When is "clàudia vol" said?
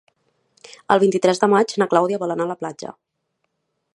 1.93-2.35